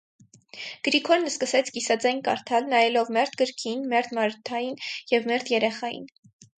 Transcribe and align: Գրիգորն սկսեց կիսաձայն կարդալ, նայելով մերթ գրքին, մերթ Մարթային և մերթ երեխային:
Գրիգորն 0.87 1.27
սկսեց 1.31 1.69
կիսաձայն 1.75 2.23
կարդալ, 2.29 2.67
նայելով 2.73 3.13
մերթ 3.19 3.39
գրքին, 3.45 3.87
մերթ 3.95 4.19
Մարթային 4.21 4.85
և 5.17 5.33
մերթ 5.33 5.57
երեխային: 5.59 6.15